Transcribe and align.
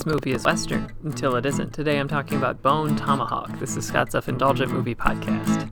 this 0.00 0.06
movie 0.06 0.32
is 0.32 0.44
Western 0.44 0.90
until 1.04 1.36
it 1.36 1.44
isn't. 1.44 1.74
Today 1.74 1.98
I'm 1.98 2.08
talking 2.08 2.38
about 2.38 2.62
Bone 2.62 2.96
Tomahawk. 2.96 3.58
This 3.58 3.76
is 3.76 3.86
Scott's 3.86 4.12
Self 4.12 4.30
Indulgent 4.30 4.72
Movie 4.72 4.94
Podcast. 4.94 5.69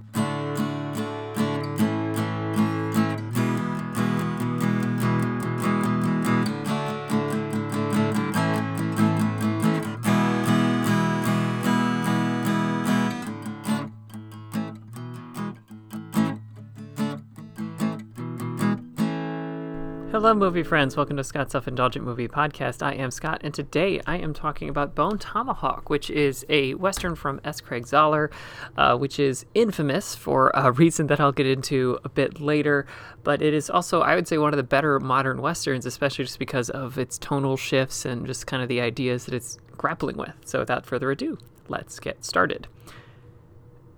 Hello, 20.21 20.35
movie 20.35 20.65
friends. 20.65 20.97
Welcome 20.97 21.17
to 21.19 21.23
Scott's 21.23 21.53
Self 21.53 21.69
Indulgent 21.69 22.05
Movie 22.05 22.27
Podcast. 22.27 22.83
I 22.83 22.95
am 22.95 23.13
Scott, 23.13 23.41
and 23.45 23.55
today 23.55 24.01
I 24.05 24.17
am 24.17 24.35
talking 24.35 24.69
about 24.69 24.97
Bone 24.97 25.17
Tomahawk, 25.17 25.91
which 25.91 26.11
is 26.11 26.45
a 26.49 26.75
Western 26.75 27.15
from 27.15 27.41
S. 27.45 27.61
Craig 27.61 27.85
Zahler, 27.85 28.33
uh, 28.77 28.97
which 28.97 29.21
is 29.21 29.47
infamous 29.55 30.17
for 30.17 30.51
a 30.55 30.73
reason 30.83 31.07
that 31.07 31.21
I'll 31.21 31.31
get 31.31 31.47
into 31.47 32.01
a 32.03 32.09
bit 32.09 32.41
later. 32.41 32.85
But 33.23 33.43
it 33.43 33.55
is 33.55 33.71
also, 33.71 34.01
I 34.01 34.17
would 34.17 34.27
say, 34.27 34.39
one 34.39 34.53
of 34.53 34.57
the 34.57 34.65
better 34.65 34.99
modern 34.99 35.41
Westerns, 35.41 35.87
especially 35.87 36.25
just 36.25 36.41
because 36.41 36.69
of 36.69 36.99
its 36.99 37.17
tonal 37.17 37.57
shifts 37.57 38.05
and 38.05 38.27
just 38.27 38.49
kind 38.49 38.61
of 38.61 38.69
the 38.69 38.81
ideas 38.81 39.25
that 39.27 39.35
it's 39.35 39.57
grappling 39.77 40.17
with. 40.17 40.35
So, 40.45 40.59
without 40.59 40.85
further 40.85 41.13
ado, 41.13 41.39
let's 41.69 42.01
get 42.01 42.25
started. 42.25 42.67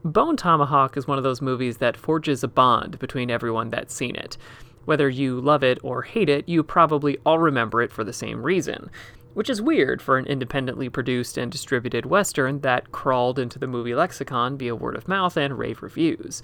Bone 0.05 0.37
Tomahawk 0.37 0.99
is 0.99 1.07
one 1.07 1.17
of 1.17 1.25
those 1.25 1.41
movies 1.41 1.79
that 1.79 1.97
forges 1.97 2.45
a 2.45 2.49
bond 2.49 2.99
between 2.99 3.31
everyone 3.31 3.71
that's 3.71 3.95
seen 3.95 4.17
it. 4.17 4.37
Whether 4.85 5.09
you 5.09 5.41
love 5.41 5.63
it 5.63 5.79
or 5.83 6.03
hate 6.03 6.29
it, 6.29 6.49
you 6.49 6.63
probably 6.63 7.19
all 7.25 7.39
remember 7.39 7.83
it 7.83 7.93
for 7.93 8.05
the 8.05 8.13
same 8.13 8.43
reason. 8.43 8.91
Which 9.35 9.51
is 9.51 9.63
weird 9.63 10.03
for 10.03 10.19
an 10.19 10.27
independently 10.27 10.89
produced 10.89 11.39
and 11.39 11.53
distributed 11.53 12.07
Western 12.07 12.61
that 12.61 12.91
crawled 12.91 13.39
into 13.39 13.59
the 13.59 13.69
movie 13.69 13.95
lexicon 13.95 14.59
via 14.59 14.75
word 14.75 14.97
of 14.97 15.07
mouth 15.07 15.37
and 15.37 15.57
rave 15.57 15.83
reviews. 15.83 16.43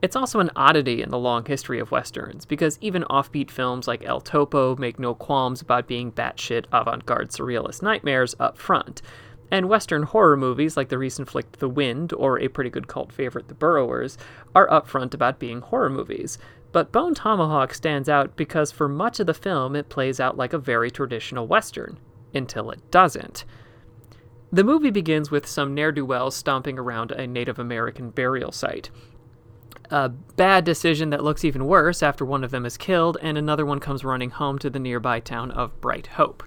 It's 0.00 0.14
also 0.14 0.38
an 0.38 0.52
oddity 0.54 1.02
in 1.02 1.10
the 1.10 1.18
long 1.18 1.44
history 1.44 1.80
of 1.80 1.90
Westerns, 1.90 2.44
because 2.44 2.78
even 2.80 3.02
offbeat 3.10 3.50
films 3.50 3.88
like 3.88 4.04
El 4.04 4.20
Topo 4.20 4.76
make 4.76 5.00
no 5.00 5.12
qualms 5.12 5.60
about 5.60 5.88
being 5.88 6.12
batshit 6.12 6.66
avant 6.72 7.04
garde 7.04 7.30
surrealist 7.30 7.82
nightmares 7.82 8.36
up 8.38 8.56
front. 8.56 9.02
And 9.50 9.68
Western 9.68 10.04
horror 10.04 10.36
movies 10.36 10.76
like 10.76 10.90
the 10.90 10.98
recent 10.98 11.28
flick 11.28 11.50
The 11.52 11.68
Wind 11.68 12.12
or 12.12 12.38
a 12.38 12.46
pretty 12.46 12.70
good 12.70 12.86
cult 12.86 13.12
favorite 13.12 13.48
The 13.48 13.54
Burrowers 13.54 14.16
are 14.54 14.68
upfront 14.68 15.14
about 15.14 15.40
being 15.40 15.62
horror 15.62 15.90
movies. 15.90 16.38
But 16.70 16.92
Bone 16.92 17.14
Tomahawk 17.14 17.72
stands 17.72 18.08
out 18.08 18.36
because 18.36 18.70
for 18.70 18.88
much 18.88 19.20
of 19.20 19.26
the 19.26 19.34
film 19.34 19.74
it 19.74 19.88
plays 19.88 20.20
out 20.20 20.36
like 20.36 20.52
a 20.52 20.58
very 20.58 20.90
traditional 20.90 21.46
Western, 21.46 21.98
until 22.34 22.70
it 22.70 22.90
doesn't. 22.90 23.44
The 24.52 24.64
movie 24.64 24.90
begins 24.90 25.30
with 25.30 25.46
some 25.46 25.74
ne'er 25.74 25.92
do 25.92 26.04
wells 26.04 26.36
stomping 26.36 26.78
around 26.78 27.12
a 27.12 27.26
Native 27.26 27.58
American 27.58 28.10
burial 28.10 28.52
site. 28.52 28.90
A 29.90 30.08
bad 30.08 30.64
decision 30.64 31.10
that 31.10 31.24
looks 31.24 31.44
even 31.44 31.66
worse 31.66 32.02
after 32.02 32.24
one 32.24 32.44
of 32.44 32.50
them 32.50 32.66
is 32.66 32.76
killed, 32.76 33.16
and 33.22 33.38
another 33.38 33.64
one 33.64 33.80
comes 33.80 34.04
running 34.04 34.30
home 34.30 34.58
to 34.58 34.70
the 34.70 34.78
nearby 34.78 35.20
town 35.20 35.50
of 35.50 35.80
Bright 35.80 36.08
Hope. 36.08 36.42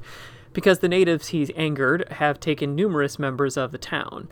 Because 0.53 0.79
the 0.79 0.89
natives 0.89 1.29
he's 1.29 1.49
angered 1.55 2.07
have 2.11 2.39
taken 2.39 2.75
numerous 2.75 3.17
members 3.17 3.57
of 3.57 3.71
the 3.71 3.77
town. 3.77 4.29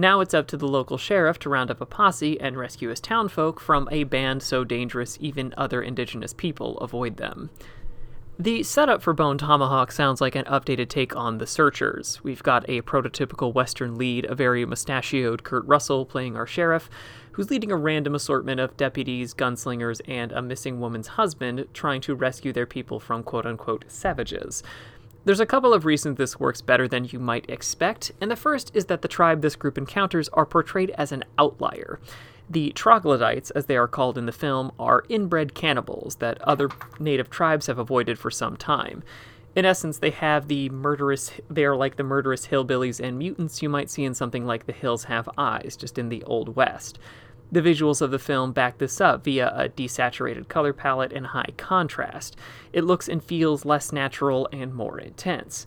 Now 0.00 0.20
it's 0.20 0.32
up 0.32 0.46
to 0.46 0.56
the 0.56 0.66
local 0.66 0.96
sheriff 0.96 1.38
to 1.40 1.50
round 1.50 1.70
up 1.70 1.82
a 1.82 1.84
posse 1.84 2.40
and 2.40 2.56
rescue 2.56 2.88
his 2.88 3.00
townfolk 3.00 3.60
from 3.60 3.86
a 3.90 4.04
band 4.04 4.42
so 4.42 4.64
dangerous 4.64 5.18
even 5.20 5.52
other 5.58 5.82
indigenous 5.82 6.32
people 6.32 6.78
avoid 6.78 7.18
them. 7.18 7.50
The 8.38 8.62
setup 8.62 9.02
for 9.02 9.12
Bone 9.12 9.36
Tomahawk 9.36 9.92
sounds 9.92 10.22
like 10.22 10.34
an 10.34 10.46
updated 10.46 10.88
take 10.88 11.14
on 11.14 11.36
The 11.36 11.46
Searchers. 11.46 12.24
We've 12.24 12.42
got 12.42 12.64
a 12.66 12.80
prototypical 12.80 13.52
Western 13.52 13.98
lead, 13.98 14.24
a 14.24 14.34
very 14.34 14.64
mustachioed 14.64 15.44
Kurt 15.44 15.66
Russell 15.66 16.06
playing 16.06 16.34
our 16.34 16.46
sheriff, 16.46 16.88
who's 17.32 17.50
leading 17.50 17.70
a 17.70 17.76
random 17.76 18.14
assortment 18.14 18.58
of 18.58 18.78
deputies, 18.78 19.34
gunslingers, 19.34 20.00
and 20.08 20.32
a 20.32 20.40
missing 20.40 20.80
woman's 20.80 21.08
husband 21.08 21.66
trying 21.74 22.00
to 22.00 22.14
rescue 22.14 22.54
their 22.54 22.64
people 22.64 23.00
from 23.00 23.22
quote 23.22 23.44
unquote 23.44 23.84
savages. 23.88 24.62
There's 25.24 25.40
a 25.40 25.46
couple 25.46 25.74
of 25.74 25.84
reasons 25.84 26.16
this 26.16 26.40
works 26.40 26.62
better 26.62 26.88
than 26.88 27.04
you 27.04 27.18
might 27.18 27.48
expect, 27.48 28.10
and 28.22 28.30
the 28.30 28.36
first 28.36 28.70
is 28.74 28.86
that 28.86 29.02
the 29.02 29.08
tribe 29.08 29.42
this 29.42 29.54
group 29.54 29.76
encounters 29.76 30.30
are 30.30 30.46
portrayed 30.46 30.90
as 30.96 31.12
an 31.12 31.24
outlier. 31.38 32.00
The 32.48 32.70
troglodytes, 32.70 33.50
as 33.50 33.66
they 33.66 33.76
are 33.76 33.86
called 33.86 34.16
in 34.16 34.24
the 34.24 34.32
film, 34.32 34.72
are 34.78 35.04
inbred 35.10 35.54
cannibals 35.54 36.16
that 36.16 36.40
other 36.40 36.70
native 36.98 37.28
tribes 37.28 37.66
have 37.66 37.78
avoided 37.78 38.18
for 38.18 38.30
some 38.30 38.56
time. 38.56 39.02
In 39.54 39.66
essence, 39.66 39.98
they 39.98 40.10
have 40.10 40.48
the 40.48 40.70
murderous, 40.70 41.32
they 41.50 41.64
are 41.64 41.76
like 41.76 41.96
the 41.96 42.02
murderous 42.02 42.46
hillbillies 42.46 42.98
and 42.98 43.18
mutants 43.18 43.62
you 43.62 43.68
might 43.68 43.90
see 43.90 44.04
in 44.04 44.14
something 44.14 44.46
like 44.46 44.64
The 44.64 44.72
Hills 44.72 45.04
Have 45.04 45.28
Eyes, 45.36 45.76
just 45.78 45.98
in 45.98 46.08
the 46.08 46.22
Old 46.24 46.56
West. 46.56 46.98
The 47.52 47.62
visuals 47.62 48.00
of 48.00 48.12
the 48.12 48.18
film 48.18 48.52
back 48.52 48.78
this 48.78 49.00
up 49.00 49.24
via 49.24 49.48
a 49.48 49.68
desaturated 49.68 50.48
color 50.48 50.72
palette 50.72 51.12
and 51.12 51.26
high 51.26 51.52
contrast. 51.56 52.36
It 52.72 52.84
looks 52.84 53.08
and 53.08 53.22
feels 53.22 53.64
less 53.64 53.92
natural 53.92 54.48
and 54.52 54.72
more 54.72 55.00
intense. 55.00 55.66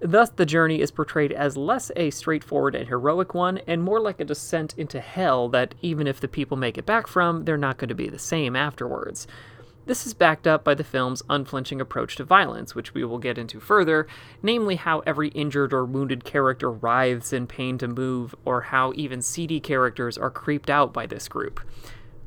Thus, 0.00 0.28
the 0.30 0.46
journey 0.46 0.80
is 0.80 0.90
portrayed 0.90 1.32
as 1.32 1.56
less 1.56 1.90
a 1.96 2.10
straightforward 2.10 2.74
and 2.74 2.88
heroic 2.88 3.32
one, 3.32 3.58
and 3.66 3.82
more 3.82 4.00
like 4.00 4.20
a 4.20 4.24
descent 4.24 4.74
into 4.76 5.00
hell 5.00 5.48
that, 5.48 5.74
even 5.80 6.06
if 6.06 6.20
the 6.20 6.28
people 6.28 6.56
make 6.56 6.76
it 6.76 6.84
back 6.84 7.06
from, 7.06 7.44
they're 7.44 7.56
not 7.56 7.78
going 7.78 7.88
to 7.88 7.94
be 7.94 8.08
the 8.08 8.18
same 8.18 8.54
afterwards. 8.54 9.26
This 9.86 10.06
is 10.06 10.14
backed 10.14 10.46
up 10.46 10.64
by 10.64 10.74
the 10.74 10.84
film's 10.84 11.22
unflinching 11.28 11.80
approach 11.80 12.16
to 12.16 12.24
violence, 12.24 12.74
which 12.74 12.94
we 12.94 13.04
will 13.04 13.18
get 13.18 13.36
into 13.36 13.60
further, 13.60 14.06
namely 14.42 14.76
how 14.76 15.00
every 15.00 15.28
injured 15.28 15.74
or 15.74 15.84
wounded 15.84 16.24
character 16.24 16.70
writhes 16.70 17.32
in 17.32 17.46
pain 17.46 17.76
to 17.78 17.88
move, 17.88 18.34
or 18.46 18.62
how 18.62 18.92
even 18.94 19.20
seedy 19.20 19.60
characters 19.60 20.16
are 20.16 20.30
creeped 20.30 20.70
out 20.70 20.92
by 20.94 21.06
this 21.06 21.28
group. 21.28 21.60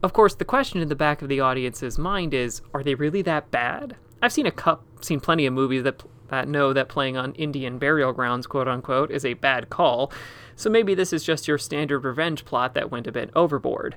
Of 0.03 0.13
course, 0.13 0.35
the 0.35 0.46
question 0.46 0.81
in 0.81 0.90
the 0.90 0.96
back 0.96 1.23
of 1.23 1.29
the 1.29 1.40
audience's 1.40 1.97
mind 1.97 2.34
is 2.34 2.62
are 2.73 2.84
they 2.84 2.94
really 2.94 3.23
that 3.23 3.50
bad? 3.50 3.96
I've 4.22 4.34
seen 4.34 4.46
a 4.46 4.51
cup, 4.51 4.84
seen 5.01 5.19
plenty 5.19 5.47
of 5.47 5.53
movies 5.53 5.84
that 5.84 6.03
that 6.29 6.47
know 6.47 6.73
that 6.73 6.90
playing 6.90 7.17
on 7.17 7.34
Indian 7.34 7.78
burial 7.79 8.12
grounds, 8.12 8.47
quote 8.47 8.67
unquote, 8.67 9.12
is 9.12 9.25
a 9.25 9.34
bad 9.35 9.69
call. 9.69 10.12
So 10.56 10.69
maybe 10.69 10.94
this 10.94 11.13
is 11.13 11.23
just 11.23 11.47
your 11.47 11.57
standard 11.57 12.00
revenge 12.00 12.46
plot 12.46 12.73
that 12.73 12.91
went 12.91 13.07
a 13.07 13.12
bit 13.12 13.29
overboard. 13.35 13.96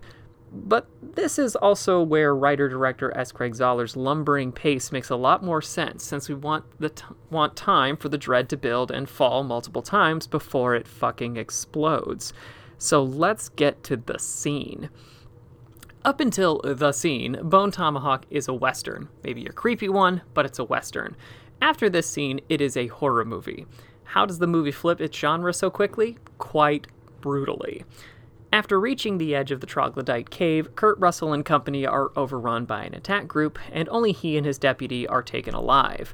But 0.52 0.88
this 1.00 1.38
is 1.38 1.54
also 1.54 2.02
where 2.02 2.34
writer 2.34 2.68
director 2.68 3.16
S. 3.16 3.30
Craig 3.30 3.54
Zahler's 3.54 3.96
lumbering 3.96 4.50
pace 4.50 4.90
makes 4.90 5.08
a 5.08 5.16
lot 5.16 5.44
more 5.44 5.62
sense, 5.62 6.02
since 6.02 6.28
we 6.28 6.34
want 6.34 6.64
the 6.80 6.90
t- 6.90 7.04
want 7.30 7.54
time 7.56 7.96
for 7.96 8.08
the 8.08 8.18
dread 8.18 8.48
to 8.48 8.56
build 8.56 8.90
and 8.90 9.08
fall 9.08 9.44
multiple 9.44 9.82
times 9.82 10.26
before 10.26 10.74
it 10.74 10.88
fucking 10.88 11.36
explodes. 11.36 12.32
So 12.78 13.02
let's 13.02 13.48
get 13.48 13.84
to 13.84 13.96
the 13.96 14.18
scene. 14.18 14.90
Up 16.04 16.18
until 16.18 16.60
the 16.64 16.92
scene, 16.92 17.38
Bone 17.42 17.70
Tomahawk 17.70 18.24
is 18.30 18.48
a 18.48 18.54
western, 18.54 19.08
maybe 19.22 19.44
a 19.44 19.52
creepy 19.52 19.88
one, 19.88 20.22
but 20.34 20.46
it's 20.46 20.58
a 20.58 20.64
western. 20.64 21.14
After 21.62 21.90
this 21.90 22.08
scene, 22.08 22.40
it 22.48 22.60
is 22.60 22.76
a 22.76 22.86
horror 22.86 23.24
movie. 23.24 23.66
How 24.04 24.26
does 24.26 24.38
the 24.38 24.46
movie 24.46 24.72
flip 24.72 25.00
its 25.00 25.16
genre 25.16 25.52
so 25.52 25.70
quickly? 25.70 26.16
Quite 26.38 26.86
brutally. 27.20 27.84
After 28.52 28.80
reaching 28.80 29.18
the 29.18 29.34
edge 29.34 29.52
of 29.52 29.60
the 29.60 29.66
troglodyte 29.66 30.30
cave, 30.30 30.74
Kurt 30.74 30.98
Russell 30.98 31.32
and 31.32 31.44
company 31.44 31.86
are 31.86 32.10
overrun 32.16 32.64
by 32.64 32.82
an 32.82 32.94
attack 32.94 33.28
group, 33.28 33.58
and 33.70 33.88
only 33.88 34.10
he 34.10 34.36
and 34.36 34.44
his 34.44 34.58
deputy 34.58 35.06
are 35.06 35.22
taken 35.22 35.54
alive. 35.54 36.12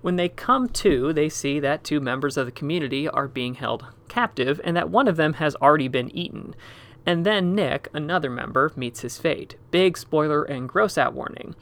When 0.00 0.16
they 0.16 0.28
come 0.28 0.68
to, 0.68 1.12
they 1.12 1.28
see 1.28 1.60
that 1.60 1.84
two 1.84 2.00
members 2.00 2.36
of 2.36 2.46
the 2.46 2.52
community 2.52 3.08
are 3.08 3.28
being 3.28 3.54
held 3.54 3.86
captive 4.08 4.60
and 4.62 4.76
that 4.76 4.90
one 4.90 5.08
of 5.08 5.16
them 5.16 5.34
has 5.34 5.56
already 5.56 5.88
been 5.88 6.14
eaten. 6.14 6.54
And 7.06 7.24
then 7.24 7.54
Nick, 7.54 7.88
another 7.92 8.30
member, 8.30 8.70
meets 8.76 9.00
his 9.00 9.18
fate. 9.18 9.56
Big 9.70 9.96
spoiler 9.96 10.44
and 10.44 10.68
gross 10.68 10.96
out 10.96 11.14
warning. 11.14 11.54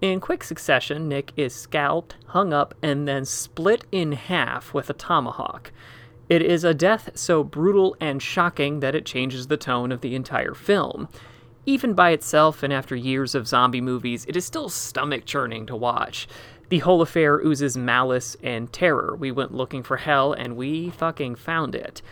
In 0.00 0.20
quick 0.20 0.44
succession, 0.44 1.08
Nick 1.08 1.32
is 1.36 1.54
scalped, 1.54 2.16
hung 2.26 2.52
up, 2.52 2.74
and 2.82 3.08
then 3.08 3.24
split 3.24 3.84
in 3.90 4.12
half 4.12 4.74
with 4.74 4.90
a 4.90 4.92
tomahawk. 4.92 5.72
It 6.28 6.42
is 6.42 6.64
a 6.64 6.74
death 6.74 7.10
so 7.14 7.44
brutal 7.44 7.96
and 8.00 8.20
shocking 8.20 8.80
that 8.80 8.94
it 8.94 9.06
changes 9.06 9.46
the 9.46 9.56
tone 9.56 9.92
of 9.92 10.00
the 10.00 10.14
entire 10.14 10.54
film. 10.54 11.08
Even 11.66 11.94
by 11.94 12.10
itself, 12.10 12.62
and 12.62 12.72
after 12.72 12.96
years 12.96 13.34
of 13.34 13.48
zombie 13.48 13.80
movies, 13.80 14.24
it 14.28 14.36
is 14.36 14.44
still 14.44 14.68
stomach 14.68 15.24
churning 15.24 15.66
to 15.66 15.76
watch. 15.76 16.28
The 16.68 16.78
whole 16.78 17.00
affair 17.00 17.38
oozes 17.38 17.76
malice 17.76 18.36
and 18.42 18.72
terror. 18.72 19.16
We 19.16 19.30
went 19.30 19.54
looking 19.54 19.82
for 19.82 19.96
hell, 19.98 20.32
and 20.32 20.56
we 20.56 20.90
fucking 20.90 21.36
found 21.36 21.74
it. 21.74 22.02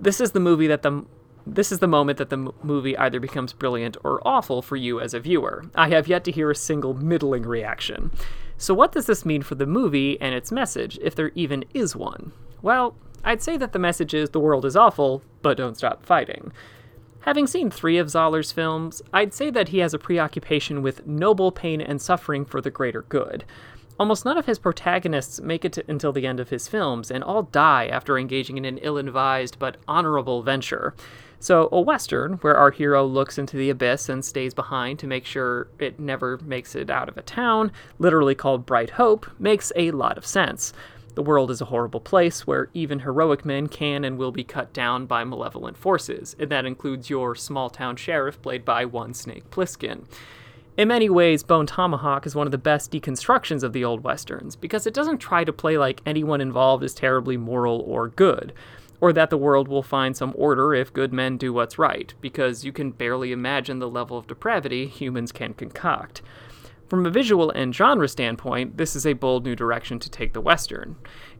This 0.00 0.20
is 0.20 0.32
the 0.32 0.40
movie 0.40 0.66
that 0.66 0.82
the 0.82 1.04
this 1.46 1.72
is 1.72 1.78
the 1.78 1.88
moment 1.88 2.18
that 2.18 2.30
the 2.30 2.52
movie 2.62 2.96
either 2.98 3.18
becomes 3.18 3.52
brilliant 3.52 3.96
or 4.04 4.20
awful 4.26 4.62
for 4.62 4.76
you 4.76 5.00
as 5.00 5.14
a 5.14 5.20
viewer. 5.20 5.64
I 5.74 5.88
have 5.88 6.06
yet 6.06 6.22
to 6.24 6.30
hear 6.30 6.50
a 6.50 6.54
single 6.54 6.94
middling 6.94 7.44
reaction. 7.44 8.10
So, 8.58 8.74
what 8.74 8.92
does 8.92 9.06
this 9.06 9.24
mean 9.24 9.42
for 9.42 9.54
the 9.54 9.66
movie 9.66 10.20
and 10.20 10.34
its 10.34 10.52
message, 10.52 10.98
if 11.02 11.14
there 11.14 11.32
even 11.34 11.64
is 11.72 11.96
one? 11.96 12.32
Well, 12.62 12.94
I'd 13.24 13.42
say 13.42 13.56
that 13.56 13.72
the 13.72 13.78
message 13.78 14.14
is 14.14 14.30
the 14.30 14.40
world 14.40 14.64
is 14.64 14.76
awful, 14.76 15.22
but 15.42 15.56
don't 15.56 15.76
stop 15.76 16.04
fighting. 16.04 16.52
Having 17.20 17.48
seen 17.48 17.70
three 17.70 17.98
of 17.98 18.08
Zahler's 18.08 18.50
films, 18.50 19.02
I'd 19.12 19.34
say 19.34 19.50
that 19.50 19.68
he 19.68 19.78
has 19.78 19.92
a 19.92 19.98
preoccupation 19.98 20.80
with 20.80 21.06
noble 21.06 21.52
pain 21.52 21.80
and 21.80 22.00
suffering 22.00 22.46
for 22.46 22.62
the 22.62 22.70
greater 22.70 23.02
good. 23.02 23.44
Almost 23.98 24.24
none 24.24 24.38
of 24.38 24.46
his 24.46 24.58
protagonists 24.58 25.42
make 25.42 25.66
it 25.66 25.74
to, 25.74 25.84
until 25.86 26.12
the 26.12 26.26
end 26.26 26.40
of 26.40 26.48
his 26.48 26.66
films, 26.66 27.10
and 27.10 27.22
all 27.22 27.42
die 27.42 27.86
after 27.88 28.16
engaging 28.16 28.56
in 28.56 28.64
an 28.64 28.78
ill 28.78 28.96
advised 28.96 29.58
but 29.58 29.76
honorable 29.86 30.42
venture. 30.42 30.94
So, 31.38 31.68
a 31.70 31.80
Western, 31.80 32.34
where 32.34 32.56
our 32.56 32.70
hero 32.70 33.04
looks 33.04 33.36
into 33.36 33.58
the 33.58 33.68
abyss 33.68 34.08
and 34.08 34.24
stays 34.24 34.54
behind 34.54 34.98
to 34.98 35.06
make 35.06 35.26
sure 35.26 35.68
it 35.78 36.00
never 36.00 36.38
makes 36.38 36.74
it 36.74 36.88
out 36.88 37.10
of 37.10 37.18
a 37.18 37.22
town, 37.22 37.72
literally 37.98 38.34
called 38.34 38.64
Bright 38.64 38.90
Hope, 38.90 39.26
makes 39.38 39.70
a 39.76 39.90
lot 39.90 40.16
of 40.16 40.24
sense. 40.24 40.72
The 41.12 41.22
world 41.22 41.50
is 41.50 41.60
a 41.60 41.66
horrible 41.66 42.00
place 42.00 42.46
where 42.46 42.70
even 42.72 43.00
heroic 43.00 43.44
men 43.44 43.66
can 43.66 44.04
and 44.04 44.16
will 44.16 44.32
be 44.32 44.44
cut 44.44 44.72
down 44.72 45.06
by 45.06 45.24
malevolent 45.24 45.76
forces, 45.76 46.36
and 46.38 46.50
that 46.50 46.64
includes 46.64 47.10
your 47.10 47.34
small 47.34 47.68
town 47.68 47.96
sheriff 47.96 48.40
played 48.40 48.64
by 48.64 48.84
one 48.84 49.14
Snake 49.14 49.50
Plissken. 49.50 50.04
In 50.76 50.88
many 50.88 51.10
ways, 51.10 51.42
Bone 51.42 51.66
Tomahawk 51.66 52.26
is 52.26 52.34
one 52.34 52.46
of 52.46 52.52
the 52.52 52.58
best 52.58 52.92
deconstructions 52.92 53.62
of 53.62 53.72
the 53.72 53.84
old 53.84 54.04
westerns 54.04 54.56
because 54.56 54.86
it 54.86 54.94
doesn't 54.94 55.18
try 55.18 55.44
to 55.44 55.52
play 55.52 55.76
like 55.76 56.00
anyone 56.06 56.40
involved 56.40 56.84
is 56.84 56.94
terribly 56.94 57.36
moral 57.36 57.80
or 57.80 58.08
good, 58.08 58.52
or 59.00 59.12
that 59.12 59.30
the 59.30 59.36
world 59.36 59.66
will 59.66 59.82
find 59.82 60.16
some 60.16 60.32
order 60.36 60.72
if 60.74 60.92
good 60.92 61.12
men 61.12 61.36
do 61.36 61.52
what's 61.52 61.78
right, 61.78 62.14
because 62.20 62.64
you 62.64 62.72
can 62.72 62.92
barely 62.92 63.32
imagine 63.32 63.78
the 63.78 63.90
level 63.90 64.16
of 64.16 64.26
depravity 64.26 64.86
humans 64.86 65.32
can 65.32 65.54
concoct. 65.54 66.22
From 66.90 67.06
a 67.06 67.10
visual 67.10 67.52
and 67.52 67.72
genre 67.72 68.08
standpoint, 68.08 68.76
this 68.76 68.96
is 68.96 69.06
a 69.06 69.12
bold 69.12 69.44
new 69.44 69.54
direction 69.54 70.00
to 70.00 70.10
take 70.10 70.32
the 70.32 70.40
Western. 70.40 70.96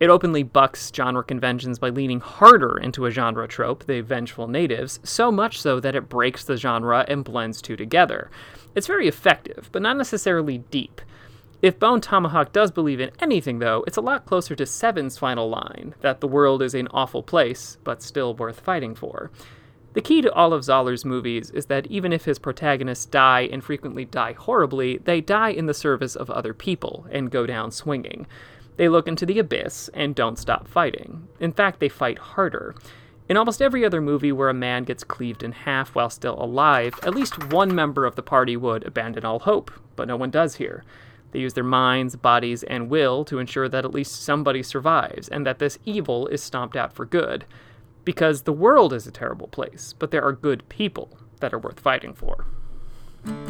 It 0.00 0.08
openly 0.08 0.42
bucks 0.42 0.90
genre 0.96 1.22
conventions 1.22 1.78
by 1.78 1.90
leaning 1.90 2.20
harder 2.20 2.78
into 2.78 3.04
a 3.04 3.10
genre 3.10 3.46
trope, 3.46 3.84
the 3.84 4.00
vengeful 4.00 4.48
natives, 4.48 5.00
so 5.02 5.30
much 5.30 5.60
so 5.60 5.80
that 5.80 5.94
it 5.94 6.08
breaks 6.08 6.44
the 6.44 6.56
genre 6.56 7.04
and 7.08 7.24
blends 7.24 7.60
two 7.60 7.76
together. 7.76 8.30
It's 8.74 8.86
very 8.86 9.06
effective, 9.06 9.68
but 9.70 9.82
not 9.82 9.98
necessarily 9.98 10.58
deep. 10.70 11.02
If 11.60 11.78
Bone 11.78 12.00
Tomahawk 12.00 12.52
does 12.52 12.70
believe 12.70 12.98
in 12.98 13.10
anything, 13.20 13.58
though, 13.58 13.84
it's 13.86 13.98
a 13.98 14.02
lot 14.02 14.24
closer 14.24 14.56
to 14.56 14.64
Seven's 14.64 15.18
final 15.18 15.50
line 15.50 15.94
that 16.00 16.22
the 16.22 16.28
world 16.28 16.62
is 16.62 16.72
an 16.72 16.88
awful 16.90 17.22
place, 17.22 17.76
but 17.84 18.02
still 18.02 18.34
worth 18.34 18.60
fighting 18.60 18.94
for. 18.94 19.30
The 19.94 20.02
key 20.02 20.22
to 20.22 20.32
all 20.32 20.52
of 20.52 20.64
Zahler's 20.64 21.04
movies 21.04 21.50
is 21.50 21.66
that 21.66 21.86
even 21.86 22.12
if 22.12 22.24
his 22.24 22.40
protagonists 22.40 23.06
die 23.06 23.42
and 23.42 23.62
frequently 23.62 24.04
die 24.04 24.32
horribly, 24.32 24.98
they 24.98 25.20
die 25.20 25.50
in 25.50 25.66
the 25.66 25.74
service 25.74 26.16
of 26.16 26.28
other 26.30 26.52
people 26.52 27.06
and 27.12 27.30
go 27.30 27.46
down 27.46 27.70
swinging. 27.70 28.26
They 28.76 28.88
look 28.88 29.06
into 29.06 29.24
the 29.24 29.38
abyss 29.38 29.88
and 29.94 30.16
don't 30.16 30.38
stop 30.38 30.66
fighting. 30.66 31.28
In 31.38 31.52
fact, 31.52 31.78
they 31.78 31.88
fight 31.88 32.18
harder. 32.18 32.74
In 33.28 33.36
almost 33.36 33.62
every 33.62 33.84
other 33.84 34.00
movie 34.00 34.32
where 34.32 34.48
a 34.48 34.54
man 34.54 34.82
gets 34.82 35.04
cleaved 35.04 35.44
in 35.44 35.52
half 35.52 35.94
while 35.94 36.10
still 36.10 36.42
alive, 36.42 36.98
at 37.04 37.14
least 37.14 37.52
one 37.52 37.72
member 37.72 38.04
of 38.04 38.16
the 38.16 38.22
party 38.22 38.56
would 38.56 38.84
abandon 38.84 39.24
all 39.24 39.38
hope, 39.38 39.70
but 39.94 40.08
no 40.08 40.16
one 40.16 40.30
does 40.30 40.56
here. 40.56 40.82
They 41.30 41.38
use 41.38 41.54
their 41.54 41.62
minds, 41.62 42.16
bodies, 42.16 42.64
and 42.64 42.90
will 42.90 43.24
to 43.26 43.38
ensure 43.38 43.68
that 43.68 43.84
at 43.84 43.94
least 43.94 44.22
somebody 44.22 44.62
survives 44.64 45.28
and 45.28 45.46
that 45.46 45.60
this 45.60 45.78
evil 45.84 46.26
is 46.26 46.42
stomped 46.42 46.76
out 46.76 46.92
for 46.92 47.06
good. 47.06 47.44
Because 48.04 48.42
the 48.42 48.52
world 48.52 48.92
is 48.92 49.06
a 49.06 49.10
terrible 49.10 49.48
place, 49.48 49.94
but 49.98 50.10
there 50.10 50.22
are 50.22 50.32
good 50.32 50.68
people 50.68 51.16
that 51.40 51.54
are 51.54 51.58
worth 51.58 51.80
fighting 51.80 52.14
for. 52.14 52.46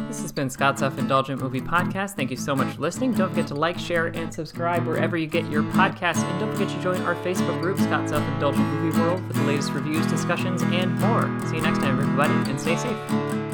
This 0.07 0.21
has 0.21 0.31
been 0.31 0.49
Scott's 0.49 0.79
Self 0.79 0.97
Indulgent 0.97 1.41
Movie 1.41 1.59
Podcast. 1.59 2.15
Thank 2.15 2.31
you 2.31 2.37
so 2.37 2.55
much 2.55 2.75
for 2.75 2.81
listening. 2.81 3.11
Don't 3.13 3.29
forget 3.29 3.47
to 3.47 3.55
like, 3.55 3.77
share, 3.77 4.07
and 4.07 4.33
subscribe 4.33 4.87
wherever 4.87 5.17
you 5.17 5.27
get 5.27 5.49
your 5.51 5.63
podcasts. 5.63 6.23
And 6.23 6.39
don't 6.39 6.53
forget 6.53 6.69
to 6.69 6.81
join 6.81 7.01
our 7.01 7.15
Facebook 7.15 7.61
group, 7.61 7.77
Scott's 7.79 8.11
Self 8.11 8.23
Indulgent 8.33 8.65
Movie 8.65 8.97
World, 8.97 9.25
for 9.27 9.33
the 9.33 9.43
latest 9.43 9.73
reviews, 9.73 10.07
discussions, 10.07 10.61
and 10.63 10.97
more. 10.99 11.23
See 11.49 11.57
you 11.57 11.61
next 11.61 11.79
time, 11.79 11.99
everybody, 11.99 12.33
and 12.49 12.59
stay 12.59 12.77
safe. 12.77 13.44